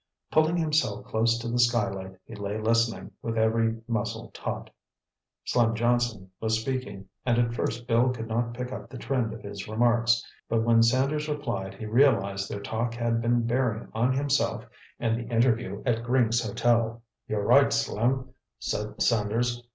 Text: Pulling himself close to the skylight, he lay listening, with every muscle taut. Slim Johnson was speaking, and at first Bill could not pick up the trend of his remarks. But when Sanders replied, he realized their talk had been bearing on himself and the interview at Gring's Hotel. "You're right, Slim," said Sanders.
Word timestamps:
Pulling 0.31 0.57
himself 0.57 1.05
close 1.05 1.37
to 1.37 1.47
the 1.47 1.59
skylight, 1.59 2.15
he 2.25 2.33
lay 2.33 2.57
listening, 2.59 3.11
with 3.21 3.37
every 3.37 3.79
muscle 3.87 4.31
taut. 4.33 4.71
Slim 5.45 5.75
Johnson 5.75 6.31
was 6.39 6.59
speaking, 6.59 7.07
and 7.23 7.37
at 7.37 7.53
first 7.53 7.85
Bill 7.85 8.09
could 8.09 8.27
not 8.27 8.55
pick 8.55 8.71
up 8.71 8.89
the 8.89 8.97
trend 8.97 9.31
of 9.31 9.43
his 9.43 9.67
remarks. 9.67 10.25
But 10.49 10.63
when 10.63 10.81
Sanders 10.81 11.29
replied, 11.29 11.75
he 11.75 11.85
realized 11.85 12.49
their 12.49 12.61
talk 12.61 12.95
had 12.95 13.21
been 13.21 13.45
bearing 13.45 13.89
on 13.93 14.11
himself 14.11 14.65
and 14.99 15.15
the 15.19 15.31
interview 15.31 15.83
at 15.85 16.03
Gring's 16.03 16.41
Hotel. 16.43 17.03
"You're 17.27 17.45
right, 17.45 17.71
Slim," 17.71 18.29
said 18.57 19.03
Sanders. 19.03 19.61